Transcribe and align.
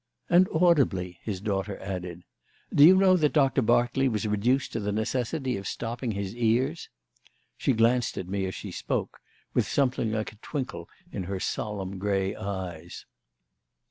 "And 0.31 0.49
audibly," 0.51 1.19
his 1.21 1.41
daughter 1.41 1.77
added. 1.77 2.23
"Do 2.73 2.83
you 2.83 2.95
know 2.95 3.15
that 3.17 3.33
Doctor 3.33 3.61
Berkeley 3.61 4.09
was 4.09 4.25
reduced 4.27 4.73
to 4.73 4.79
the 4.79 4.91
necessity 4.91 5.57
of 5.57 5.67
stopping 5.67 6.13
his 6.13 6.35
ears?" 6.35 6.89
She 7.55 7.73
glanced 7.73 8.17
at 8.17 8.27
me, 8.27 8.47
as 8.47 8.55
she 8.55 8.71
spoke, 8.71 9.19
with 9.53 9.67
something 9.67 10.11
like 10.11 10.33
a 10.33 10.37
twinkle 10.37 10.89
in 11.11 11.25
her 11.25 11.39
solemn 11.39 11.99
grey 11.99 12.35
eyes. 12.35 13.05